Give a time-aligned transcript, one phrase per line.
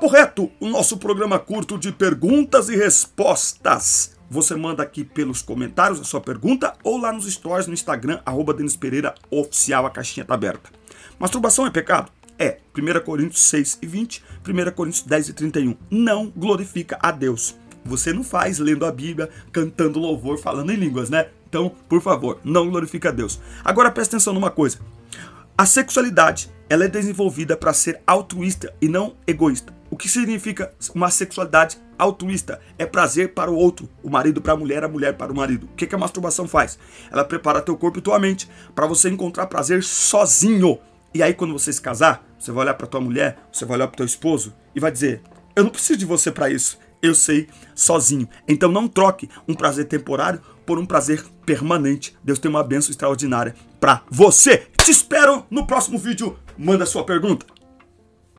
[0.00, 4.16] Papo Reto, o nosso programa curto de perguntas e respostas.
[4.30, 8.54] Você manda aqui pelos comentários a sua pergunta ou lá nos stories no Instagram, arroba
[8.54, 10.70] Denis Pereira Oficial, a caixinha tá aberta.
[11.18, 12.10] Masturbação é pecado?
[12.38, 12.60] É.
[12.74, 15.76] 1 Coríntios 6 e 20, 1 Coríntios 10 e 31.
[15.90, 17.54] Não glorifica a Deus.
[17.84, 21.28] Você não faz lendo a Bíblia, cantando louvor, falando em línguas, né?
[21.46, 23.38] Então, por favor, não glorifica a Deus.
[23.62, 24.78] Agora presta atenção numa coisa.
[25.60, 29.74] A sexualidade, ela é desenvolvida para ser altruísta e não egoísta.
[29.90, 32.62] O que significa uma sexualidade altruísta?
[32.78, 35.66] É prazer para o outro, o marido para a mulher, a mulher para o marido.
[35.66, 36.78] O que, que a masturbação faz?
[37.12, 40.78] Ela prepara teu corpo e tua mente para você encontrar prazer sozinho.
[41.12, 43.88] E aí quando você se casar, você vai olhar para tua mulher, você vai olhar
[43.88, 45.20] para teu esposo e vai dizer:
[45.54, 48.28] "Eu não preciso de você para isso eu sei sozinho.
[48.46, 52.16] Então não troque um prazer temporário por um prazer permanente.
[52.22, 54.66] Deus tem uma bênção extraordinária para você.
[54.90, 56.36] Te espero no próximo vídeo.
[56.58, 57.46] Manda sua pergunta.